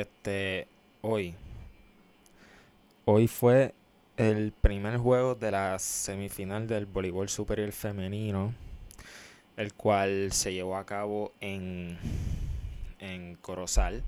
[0.00, 0.68] Este,
[1.00, 1.34] hoy.
[3.04, 3.74] Hoy fue
[4.16, 8.54] el primer juego de la semifinal del voleibol superior femenino,
[9.56, 11.98] el cual se llevó a cabo en,
[13.00, 14.04] en Corozal.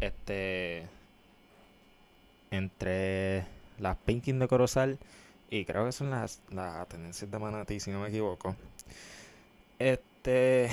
[0.00, 0.88] Este,
[2.50, 3.44] entre
[3.78, 4.98] las Pinking de Corozal
[5.50, 8.56] y creo que son las, las tendencias de Manatí, si no me equivoco.
[9.78, 10.68] Este,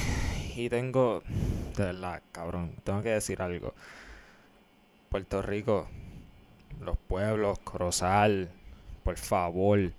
[0.55, 1.21] y tengo,
[1.77, 3.75] de cabrón, tengo que decir algo.
[5.09, 5.87] Puerto Rico,
[6.81, 8.49] los pueblos, Corozal,
[9.03, 9.91] por favor,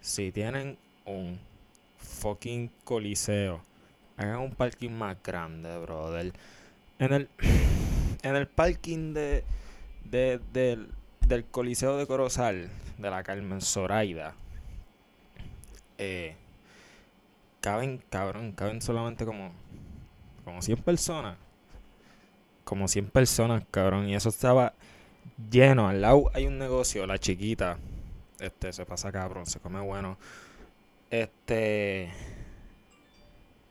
[0.00, 1.38] si tienen un
[1.96, 3.62] fucking coliseo,
[4.16, 6.32] hagan un parking más grande, brother.
[6.98, 7.28] En el,
[8.22, 9.42] en el parking de,
[10.04, 10.88] de, del,
[11.26, 12.68] del coliseo de Corozal,
[12.98, 14.34] de la Carmen Zoraida,
[15.98, 16.36] eh,
[17.62, 19.50] caben, cabrón, caben solamente como,
[20.44, 21.38] como 100 personas.
[22.66, 24.08] Como 100 personas, cabrón.
[24.08, 24.74] Y eso estaba
[25.52, 25.86] lleno.
[25.88, 27.78] Al lado hay un negocio, la chiquita.
[28.40, 30.18] Este, se pasa cabrón, se come bueno.
[31.08, 32.10] Este.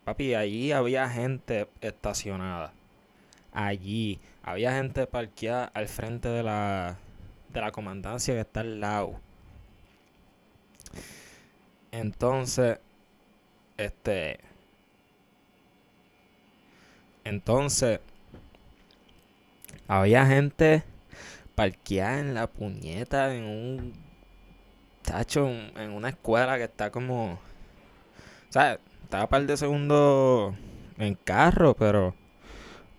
[0.05, 2.71] Papi, allí había gente estacionada.
[3.51, 6.97] Allí había gente parqueada al frente de la,
[7.49, 9.19] de la comandancia que está al lado.
[11.91, 12.79] Entonces,
[13.75, 14.39] este.
[17.25, 17.99] Entonces,
[19.87, 20.83] había gente
[21.55, 23.93] parqueada en la puñeta en un
[25.03, 27.39] tacho en una escuela que está como o
[28.49, 30.55] sea estaba par de segundos
[30.97, 32.15] en carro pero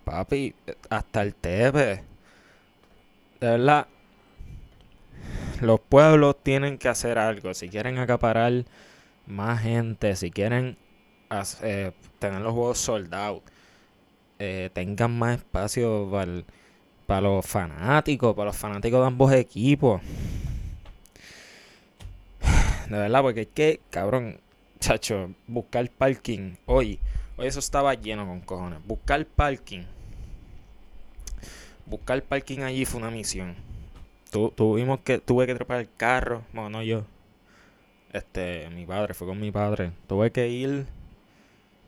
[0.07, 0.55] papi
[0.89, 2.03] hasta el tepe.
[3.39, 3.87] De verdad
[5.61, 7.53] los pueblos tienen que hacer algo.
[7.53, 8.63] Si quieren acaparar
[9.25, 10.77] más gente si quieren
[11.29, 13.41] hacer, tener los juegos soldados
[14.39, 16.43] eh, tengan más espacio para
[17.07, 20.01] para los fanáticos, para los fanáticos de ambos equipos.
[22.89, 24.39] De verdad, porque es que, cabrón,
[24.79, 26.99] chacho, buscar parking hoy,
[27.37, 28.79] hoy eso estaba lleno con cojones.
[28.85, 29.83] Buscar parking,
[31.85, 33.55] buscar parking allí fue una misión.
[34.31, 37.05] tuvimos que, tuve que trepar el carro, bueno, no yo,
[38.11, 39.91] este, mi padre, fue con mi padre.
[40.07, 40.85] Tuve que ir,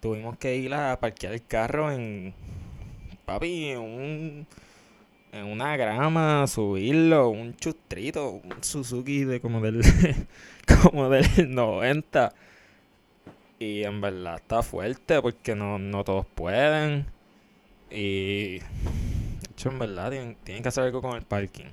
[0.02, 2.34] tuvimos que ir a parquear el carro en,
[3.26, 4.48] papi, un
[5.32, 9.82] en una grama, subirlo, un chustrito, un Suzuki de como del
[10.82, 12.34] como del 90.
[13.60, 17.06] Y en verdad está fuerte porque no, no todos pueden.
[17.92, 18.64] Y de
[19.52, 21.66] hecho en verdad tienen, que hacer algo con el parking.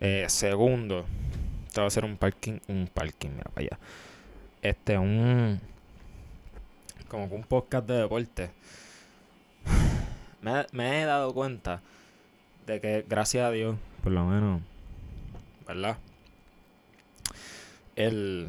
[0.00, 1.04] Eh, segundo,
[1.66, 3.78] esto va a ser un parking, un parking, mira para allá.
[4.62, 5.60] Este, un
[7.08, 8.50] como un podcast de deporte.
[10.72, 11.82] Me he dado cuenta
[12.70, 14.62] de que gracias a Dios, por lo menos,
[15.66, 15.98] ¿verdad?
[17.96, 18.48] El,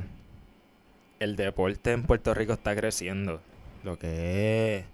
[1.19, 3.41] el deporte en Puerto Rico está creciendo.
[3.83, 4.85] Lo que es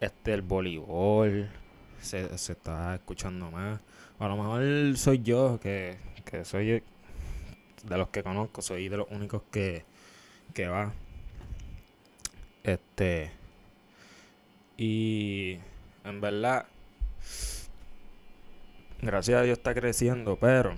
[0.00, 1.48] este el voleibol
[2.00, 3.80] se, se está escuchando más.
[4.18, 6.82] A lo mejor soy yo, que, que soy
[7.84, 9.84] de los que conozco, soy de los únicos que,
[10.52, 10.92] que va.
[12.62, 13.32] Este.
[14.76, 15.58] Y
[16.04, 16.66] en verdad,
[19.02, 20.74] gracias a Dios está creciendo, pero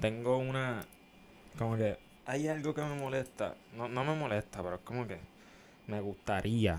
[0.00, 0.86] tengo una
[1.58, 5.18] como que hay algo que me molesta, no, no me molesta, pero es como que
[5.88, 6.78] me gustaría.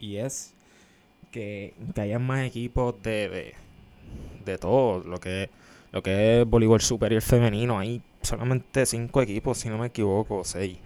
[0.00, 0.54] Y es
[1.30, 3.54] que, que haya más equipos de, de,
[4.44, 5.50] de todo lo que
[5.92, 7.78] lo que es voleibol superior femenino.
[7.78, 10.78] Hay solamente cinco equipos si no me equivoco seis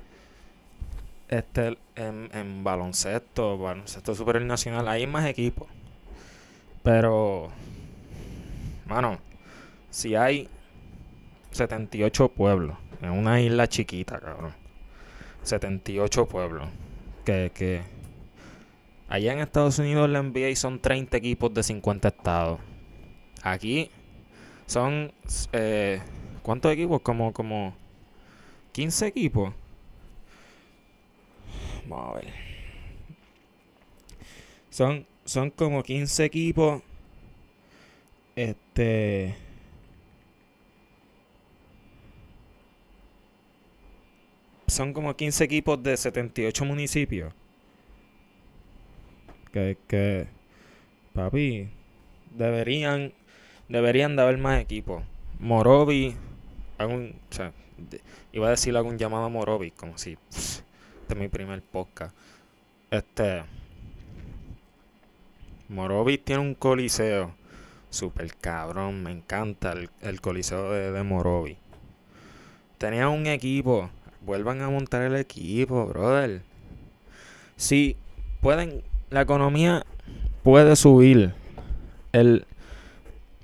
[1.34, 5.68] este en, en baloncesto, baloncesto superior nacional, hay más equipos.
[6.82, 7.50] Pero,
[8.86, 9.18] mano,
[9.90, 10.48] si hay
[11.50, 14.54] 78 pueblos en una isla chiquita, cabrón.
[15.42, 16.68] 78 pueblos.
[17.24, 17.82] Que, que
[19.08, 22.60] allá en Estados Unidos la NBA son 30 equipos de 50 estados.
[23.42, 23.90] Aquí
[24.66, 25.12] son,
[25.52, 26.00] eh,
[26.42, 27.00] ¿cuántos equipos?
[27.02, 27.74] Como, como
[28.72, 29.54] 15 equipos.
[31.88, 32.32] Vamos a ver.
[34.70, 36.82] Son, son como 15 equipos.
[38.36, 39.34] Este.
[44.66, 47.32] Son como 15 equipos de 78 municipios.
[49.52, 50.26] Que, que
[51.12, 51.68] papi,
[52.34, 53.12] deberían,
[53.68, 55.04] deberían de haber más equipos.
[55.38, 56.16] Morovi,
[56.78, 57.52] algún, o sea,
[58.32, 60.18] iba a decir algún llamado a Morovi, como si
[61.04, 62.16] este es mi primer podcast.
[62.90, 63.44] Este.
[65.68, 67.34] Morovis tiene un coliseo.
[67.90, 71.58] Super cabrón, me encanta el, el coliseo de, de Morovis.
[72.78, 73.90] Tenía un equipo.
[74.22, 76.40] Vuelvan a montar el equipo, brother.
[77.56, 77.98] Si
[78.40, 79.84] pueden, la economía
[80.42, 81.34] puede subir.
[82.12, 82.46] El,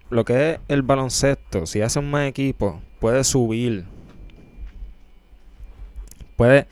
[0.08, 3.84] lo que es el baloncesto, si hacen más equipos, puede subir.
[6.36, 6.66] Puede,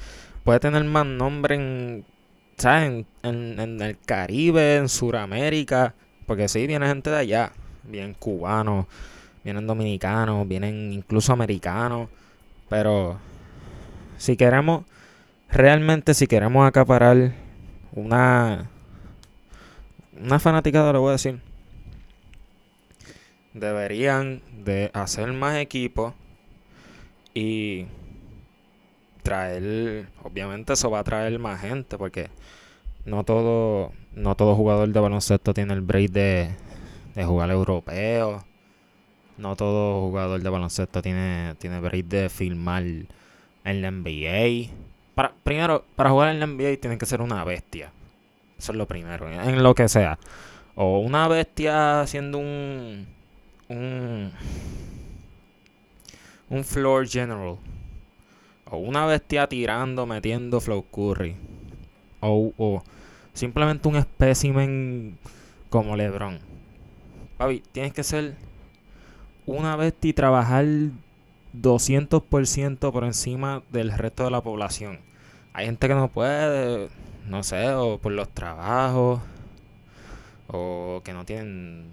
[0.49, 2.07] puede tener más nombre en,
[2.57, 3.05] ¿sabes?
[3.23, 5.95] En, el Caribe, en Sudamérica.
[6.25, 7.53] Porque sí, viene gente de allá.
[7.83, 8.87] Vienen cubanos,
[9.45, 12.09] vienen dominicanos, vienen incluso americanos.
[12.71, 13.19] Pero
[14.17, 14.87] si queremos,
[15.51, 17.35] realmente si queremos acaparar
[17.93, 18.71] una,
[20.19, 21.43] una fanaticada, le voy a decir,
[23.53, 26.15] deberían de hacer más equipos
[27.35, 27.85] y
[29.29, 32.31] traer, obviamente eso va a traer más gente porque
[33.05, 36.55] no todo, no todo jugador de baloncesto tiene el break de,
[37.27, 38.45] jugar europeo.
[39.37, 44.73] No todo jugador de baloncesto tiene, tiene break de filmar en la NBA.
[45.15, 47.93] Para, primero, para jugar en la NBA tiene que ser una bestia.
[48.59, 50.19] Eso es lo primero, en lo que sea.
[50.75, 53.07] O una bestia haciendo un.
[53.69, 54.33] un.
[56.49, 57.59] un floor general.
[58.71, 61.37] O una bestia tirando, metiendo flow curry.
[62.21, 62.83] O, o
[63.33, 65.19] simplemente un espécimen
[65.71, 66.39] como LeBron.
[67.37, 68.35] Papi, tienes que ser
[69.47, 70.65] una bestia y trabajar
[71.55, 75.01] 200% por encima del resto de la población.
[75.53, 76.89] Hay gente que no puede,
[77.27, 79.21] no sé, o por los trabajos,
[80.49, 81.87] o que no tienen,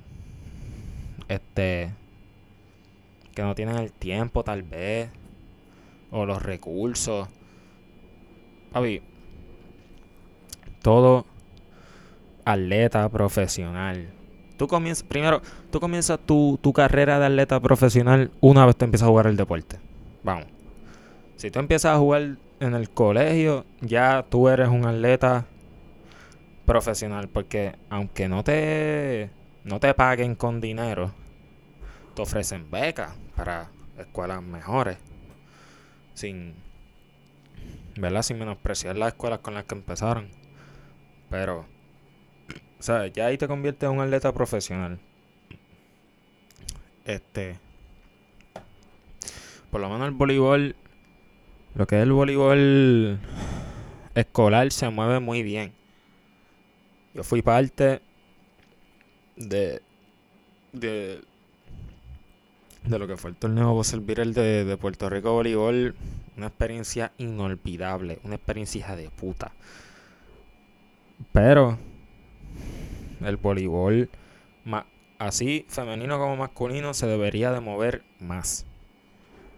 [1.27, 1.91] este,
[3.33, 5.09] que no tienen el tiempo tal vez,
[6.15, 7.27] o los recursos.
[8.71, 9.01] Papi,
[10.81, 11.25] todo
[12.45, 14.15] atleta profesional
[14.57, 19.07] Tú comienzas, primero, tú comienzas tu, tu carrera de atleta profesional una vez te empiezas
[19.07, 19.79] a jugar el deporte.
[20.23, 20.45] Vamos.
[21.35, 25.45] Si tú empiezas a jugar en el colegio, ya tú eres un atleta
[26.65, 27.27] profesional.
[27.27, 29.29] Porque aunque no te,
[29.65, 31.11] no te paguen con dinero,
[32.15, 34.97] te ofrecen becas para escuelas mejores.
[36.15, 36.55] Sin,
[37.97, 38.23] ¿verdad?
[38.23, 40.29] Sin menospreciar las escuelas con las que empezaron.
[41.29, 41.65] Pero
[42.85, 44.99] sea, ya ahí te conviertes en un atleta profesional.
[47.03, 47.59] Este.
[49.71, 50.75] Por lo menos el voleibol.
[51.73, 53.19] Lo que es el voleibol
[54.13, 55.73] escolar se mueve muy bien.
[57.13, 58.01] Yo fui parte
[59.35, 59.81] de.
[60.71, 61.21] de.
[62.87, 65.95] De lo que fue el torneo servir el de, de Puerto Rico Voleibol.
[66.37, 68.19] Una experiencia inolvidable.
[68.23, 69.51] Una experiencia hija de puta.
[71.31, 71.77] Pero
[73.23, 74.09] el voleibol,
[75.17, 78.65] así femenino como masculino, se debería de mover más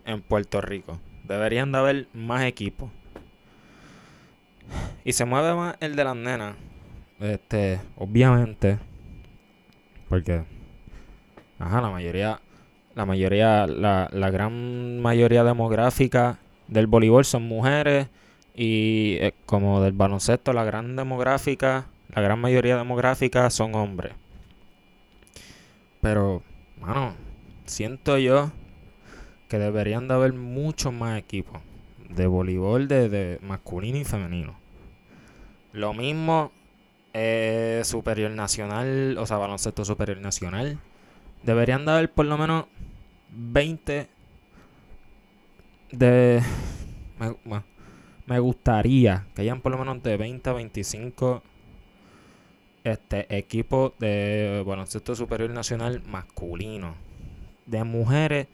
[0.05, 0.99] en Puerto Rico.
[1.23, 2.89] Deberían de haber más equipos.
[5.03, 6.55] Y se mueve más el de las nenas.
[7.19, 8.77] Este, obviamente.
[10.09, 10.43] Porque.
[11.59, 12.39] Ajá, la mayoría.
[12.97, 13.65] La mayoría.
[13.65, 18.09] La, la gran mayoría demográfica del voleibol son mujeres.
[18.53, 24.13] Y eh, como del baloncesto, la gran demográfica la gran mayoría demográfica son hombres.
[26.01, 26.41] Pero,
[26.79, 27.13] mano,
[27.65, 28.51] siento yo
[29.49, 31.61] que deberían de haber muchos más equipos
[32.09, 34.55] de voleibol de, masculino y femenino.
[35.73, 36.51] Lo mismo
[37.13, 40.79] eh, superior nacional, o sea, baloncesto superior nacional.
[41.43, 42.65] Deberían de haber por lo menos
[43.31, 44.07] 20
[45.91, 46.41] de...
[47.19, 47.63] Me,
[48.25, 51.43] me gustaría que hayan por lo menos de 20 a 25
[52.83, 56.95] este equipo de baloncesto superior nacional masculino.
[57.65, 58.47] De mujeres,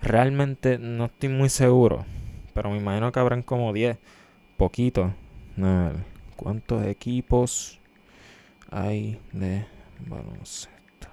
[0.00, 2.04] realmente no estoy muy seguro.
[2.54, 3.98] Pero me imagino que habrán como 10.
[4.56, 5.12] Poquito.
[6.36, 7.80] ¿Cuántos equipos
[8.70, 9.66] hay de
[10.06, 11.08] baloncesto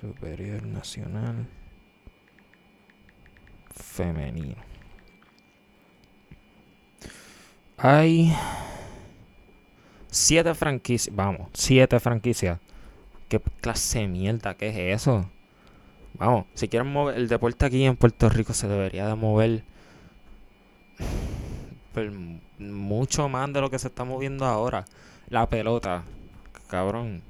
[0.00, 1.46] superior nacional
[3.72, 4.56] femenino?
[7.76, 8.32] Hay
[10.14, 11.16] Siete franquicias.
[11.16, 12.58] Vamos, siete franquicias.
[13.30, 14.54] ¿Qué clase de mierda?
[14.54, 15.26] ¿Qué es eso?
[16.18, 19.64] Vamos, si quieren mover el deporte aquí en Puerto Rico se debería de mover
[21.94, 22.12] pues,
[22.58, 24.84] mucho más de lo que se está moviendo ahora.
[25.30, 26.02] La pelota,
[26.68, 27.22] cabrón.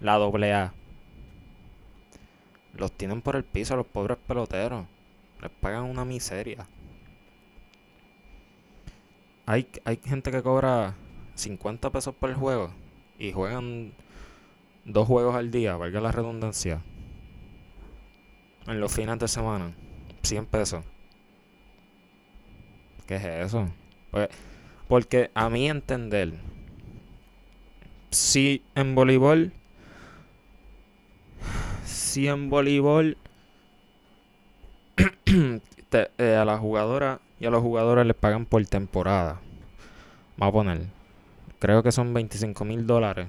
[0.00, 0.72] La doble A.
[2.74, 4.86] Los tienen por el piso los pobres peloteros.
[5.40, 6.66] Les pagan una miseria.
[9.46, 10.94] Hay, hay gente que cobra
[11.34, 12.70] 50 pesos por el juego
[13.18, 13.92] y juegan
[14.84, 16.80] dos juegos al día, valga la redundancia,
[18.66, 19.72] en los fines de semana,
[20.22, 20.84] 100 pesos.
[23.06, 23.68] ¿Qué es eso?
[24.10, 24.28] Pues,
[24.88, 26.34] porque a mi entender,
[28.10, 29.52] si en voleibol,
[31.84, 33.16] si en voleibol
[36.18, 39.40] eh, a la jugadora y a los jugadores les pagan por temporada,
[40.36, 40.80] vamos a poner,
[41.58, 43.28] creo que son 25 mil dólares.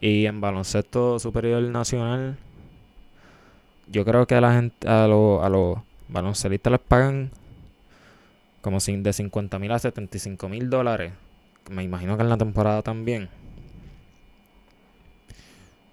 [0.00, 2.38] Y en baloncesto superior nacional,
[3.88, 5.78] yo creo que a la gente, a los, a los
[6.08, 7.30] baloncelistas les pagan
[8.60, 11.12] como de 50 mil a 75 mil dólares.
[11.70, 13.28] Me imagino que en la temporada también.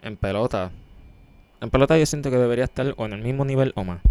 [0.02, 0.72] En pelota.
[1.62, 4.02] En pelota yo siento que debería estar o en el mismo nivel o más.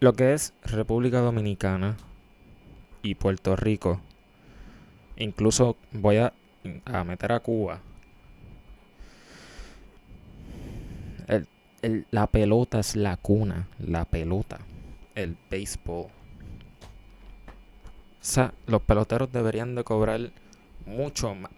[0.00, 1.96] Lo que es República Dominicana
[3.02, 4.00] y Puerto Rico.
[5.16, 6.32] Incluso voy a,
[6.86, 7.80] a meter a Cuba.
[12.10, 13.68] la pelota es la cuna.
[13.78, 14.60] La pelota.
[15.14, 16.06] El béisbol.
[16.06, 16.10] O
[18.20, 20.30] sea, los peloteros deberían de cobrar
[20.86, 21.52] mucho más.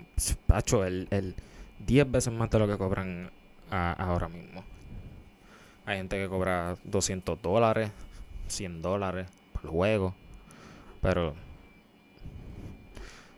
[0.49, 1.37] Pacho, el, el
[1.87, 3.30] 10 veces más de lo que cobran
[3.70, 4.64] ahora mismo.
[5.87, 7.90] Hay gente que cobra 200 dólares,
[8.49, 10.14] 100 dólares por juego.
[11.00, 11.34] Pero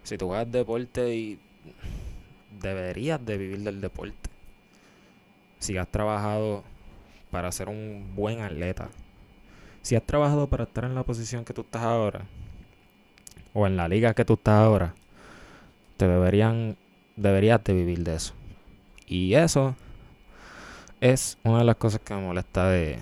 [0.02, 1.38] si tú juegas deporte y
[2.60, 4.30] deberías de vivir del deporte.
[5.58, 6.62] Si has trabajado
[7.30, 8.88] para ser un buen atleta.
[9.82, 12.26] Si has trabajado para estar en la posición que tú estás ahora,
[13.52, 14.94] o en la liga que tú estás ahora,
[15.96, 16.76] te deberían,
[17.16, 18.34] deberías de vivir de eso.
[19.06, 19.74] Y eso
[21.00, 22.98] es una de las cosas que me molesta de,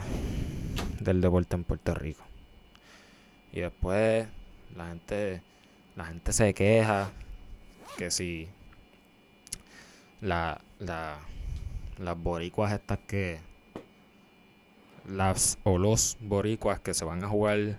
[1.03, 2.25] del deporte en Puerto Rico.
[3.53, 4.27] Y después
[4.77, 5.43] la gente,
[5.97, 7.11] la gente se queja
[7.97, 8.49] que si
[10.21, 11.19] la, la,
[11.99, 13.41] las boricuas estas que
[15.07, 17.79] las o los boricuas que se van a jugar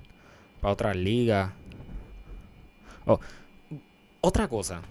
[0.62, 1.54] para otra liga.
[3.06, 3.20] Oh,
[4.22, 4.82] otra cosa.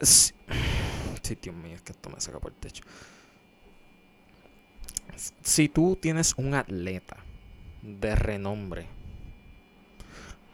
[1.22, 2.84] Sí, Dios mío, es que esto me saca por el techo
[5.16, 7.16] si tú tienes un atleta
[7.82, 8.86] de renombre,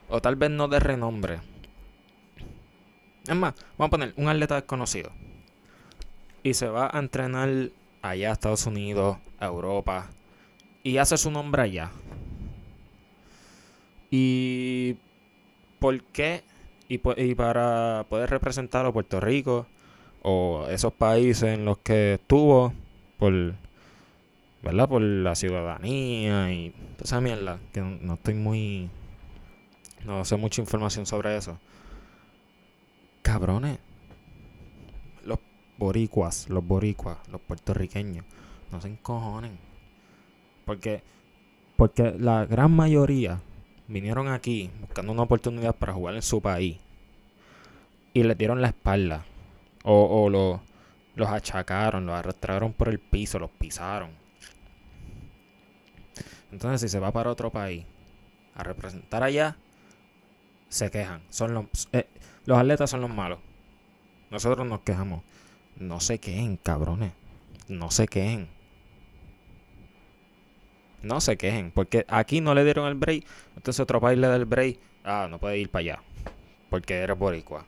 [0.08, 1.40] o tal vez no de renombre,
[3.26, 5.12] es más, vamos a poner un atleta desconocido,
[6.42, 7.70] y se va a entrenar
[8.02, 10.08] allá a Estados Unidos, a Europa,
[10.82, 11.90] y hace su nombre allá.
[14.10, 14.96] ¿Y
[15.78, 16.42] por qué?
[16.88, 19.66] Y, para poder representar a Puerto Rico
[20.22, 22.72] o esos países en los que estuvo
[23.16, 23.54] por
[24.62, 24.88] ¿verdad?
[24.88, 28.90] Por la ciudadanía y esa mierda, que no, estoy muy...
[30.04, 31.58] No sé mucha información sobre eso.
[33.22, 33.78] Cabrones.
[35.24, 35.38] Los
[35.78, 38.24] boricuas, los boricuas, los puertorriqueños,
[38.72, 39.58] no se encojonen.
[40.64, 41.02] Porque,
[41.76, 43.40] porque la gran mayoría
[43.88, 46.78] vinieron aquí buscando una oportunidad para jugar en su país.
[48.14, 49.24] Y les dieron la espalda.
[49.84, 50.62] O, o lo,
[51.14, 54.20] los achacaron, los arrastraron por el piso, los pisaron
[56.52, 57.84] entonces, si se va para otro país
[58.54, 59.56] a representar allá,
[60.68, 61.22] se quejan.
[61.30, 62.06] Son los, eh,
[62.46, 63.38] los atletas son los malos.
[64.30, 65.22] Nosotros nos quejamos.
[65.76, 67.12] No se quejen, cabrones.
[67.68, 68.48] No se quejen.
[71.02, 71.70] No se quejen.
[71.70, 73.24] Porque aquí no le dieron el break.
[73.56, 74.78] Entonces otro país le da el break.
[75.04, 76.02] Ah, no puede ir para allá.
[76.68, 77.66] Porque eres boricua.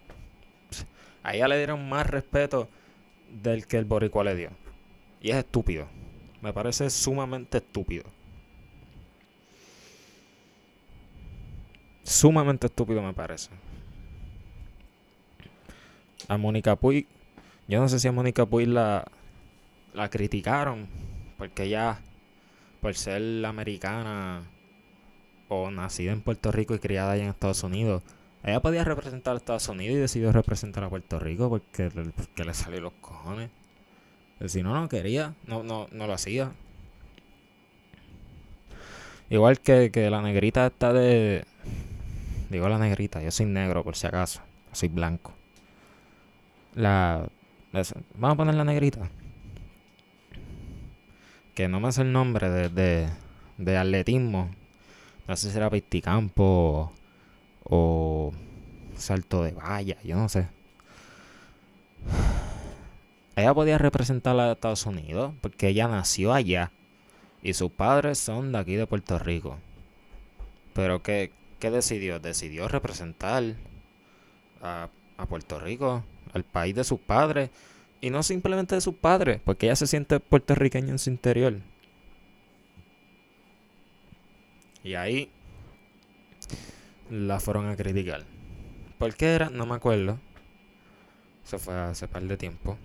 [1.23, 2.69] Allá le dieron más respeto
[3.31, 4.51] del que el boricua le dio.
[5.21, 5.87] Y es estúpido.
[6.41, 8.05] Me parece sumamente estúpido.
[12.03, 13.51] Sumamente estúpido me parece.
[16.29, 17.07] A Mónica Puig,
[17.69, 19.05] yo no sé si a Mónica Puig la,
[19.95, 20.87] la criticaron
[21.37, 22.01] porque ella,
[22.81, 24.43] por ser americana
[25.49, 28.03] o nacida en Puerto Rico y criada allá en Estados Unidos,
[28.45, 31.91] ella podía representar a Estados Unidos y decidió representar a Puerto Rico porque,
[32.37, 33.51] le salió los cojones.
[34.47, 36.53] Si no, no quería, no, no, no lo hacía.
[39.31, 41.45] Igual que, que la negrita está de,
[42.53, 44.43] Digo la negrita, yo soy negro por si acaso.
[44.73, 45.33] soy blanco.
[46.75, 47.27] La.
[47.73, 49.09] Vamos a poner la negrita.
[51.55, 53.09] Que no me hace el nombre de, de,
[53.57, 54.51] de atletismo.
[55.27, 56.93] No sé si era Pisticampo
[57.65, 58.35] o,
[58.99, 60.47] salto de valla, yo no sé.
[63.35, 66.71] Ella podía representar a Estados Unidos porque ella nació allá
[67.43, 69.57] y sus padres son de aquí de Puerto Rico.
[70.75, 71.33] Pero que
[71.63, 72.19] ¿Qué decidió?
[72.19, 73.55] Decidió representar
[74.61, 76.03] a, a Puerto Rico,
[76.35, 77.51] al país de sus padres,
[78.01, 81.55] y no simplemente de sus padres, porque ella se siente puertorriqueña en su interior.
[84.83, 85.31] Y ahí
[87.09, 88.25] la fueron a criticar.
[88.99, 89.49] ¿Por qué era?
[89.49, 90.19] No me acuerdo.
[91.45, 92.77] Se fue hace par de tiempo.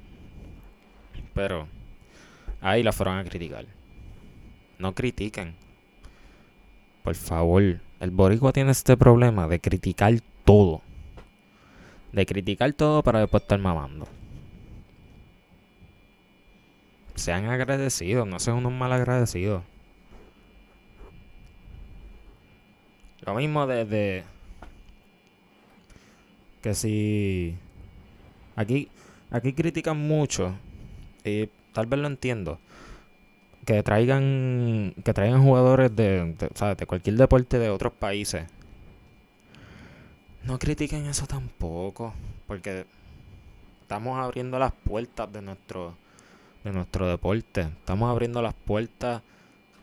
[1.34, 1.68] Pero
[2.62, 3.66] ahí la fueron a criticar.
[4.78, 5.56] No critiquen.
[7.08, 7.80] Por favor.
[8.02, 10.82] El boricua tiene este problema de criticar todo.
[12.12, 14.06] De criticar todo para después estar mamando.
[17.16, 19.64] Sean agradecidos, no sean unos mal agradecidos.
[23.22, 24.26] Lo mismo desde
[26.62, 27.56] que si
[28.58, 28.90] aquí
[29.32, 30.56] aquí critican mucho
[31.24, 32.60] y tal vez lo entiendo
[33.68, 38.46] que traigan que traigan jugadores de, de, de cualquier deporte de otros países.
[40.46, 42.14] No critiquen eso tampoco
[42.48, 42.86] porque
[43.82, 45.98] estamos abriendo las puertas de nuestro
[46.64, 47.64] de nuestro deporte.
[47.64, 49.22] Estamos abriendo las puertas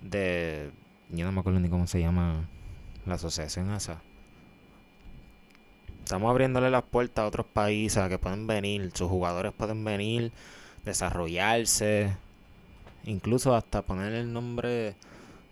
[0.00, 0.71] de
[1.11, 2.49] yo no me acuerdo ni cómo se llama
[3.05, 4.00] la asociación esa.
[6.05, 10.33] Estamos abriéndole las puertas a otros países que pueden venir, sus jugadores pueden venir,
[10.87, 12.17] desarrollarse,
[13.07, 14.97] incluso hasta poner el nombre,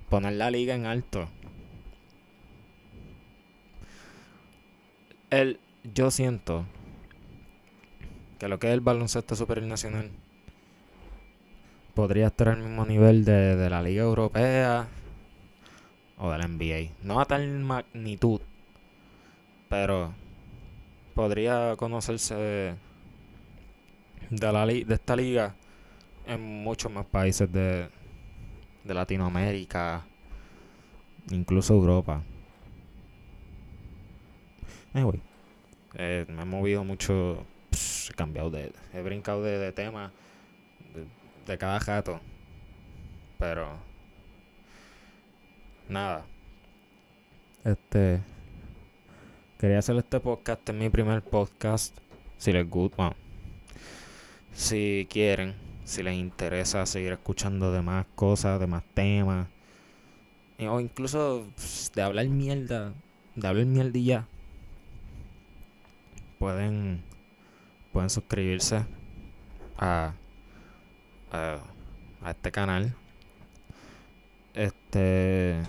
[0.08, 1.28] poner la liga en alto.
[5.30, 5.58] El,
[5.94, 6.66] yo siento
[8.38, 10.10] que lo que es el baloncesto superior nacional
[11.94, 14.88] podría estar al mismo nivel de, de la Liga Europea
[16.18, 16.92] o de la NBA.
[17.02, 18.40] No a tal magnitud,
[19.68, 20.12] pero
[21.14, 22.76] podría conocerse de,
[24.30, 25.54] la de esta liga
[26.26, 27.88] en muchos más países de,
[28.84, 30.04] de Latinoamérica,
[31.30, 32.22] incluso Europa.
[34.94, 35.20] Anyway,
[35.94, 37.44] eh, me he movido mucho,
[38.10, 40.12] he cambiado de, he brincado de, tema
[40.94, 41.06] de,
[41.46, 42.20] de cada jato,
[43.38, 43.70] pero
[45.88, 46.24] nada.
[47.64, 48.20] Este
[49.62, 51.96] Quería hacer este podcast, es mi primer podcast.
[52.36, 53.14] Si les gusta,
[54.52, 59.48] si quieren, si les interesa seguir escuchando de más cosas, de más temas,
[60.58, 61.44] o incluso
[61.94, 62.92] de hablar mierda,
[63.34, 64.26] de hablar mierdilla,
[66.38, 67.02] pueden,
[67.92, 68.84] pueden suscribirse
[69.78, 70.14] a,
[71.32, 71.58] a,
[72.22, 72.94] a este canal.
[74.54, 75.62] Este,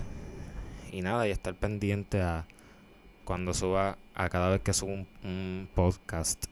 [0.92, 2.46] y nada, y estar pendiente a
[3.24, 6.44] cuando suba, a cada vez que suba un, podcast.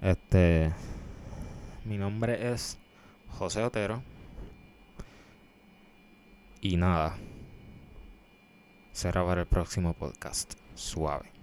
[0.00, 0.72] Este,
[1.86, 2.78] mi nombre es
[3.38, 4.02] José Otero.
[6.60, 7.16] Y nada,
[8.92, 10.54] será para el próximo podcast.
[10.74, 11.35] Suave.